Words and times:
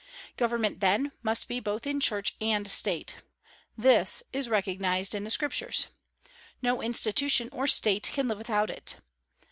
Government, 0.35 0.79
then, 0.79 1.11
must 1.21 1.47
be 1.47 1.57
in 1.57 1.63
both 1.63 1.83
Church 2.01 2.33
and 2.41 2.67
State. 2.67 3.17
This 3.77 4.23
is 4.33 4.49
recognized 4.49 5.13
in 5.13 5.25
the 5.25 5.29
Scriptures. 5.29 5.89
No 6.59 6.81
institution 6.81 7.49
or 7.51 7.67
State 7.67 8.09
can 8.11 8.27
live 8.27 8.39
without 8.39 8.71
it. 8.71 8.95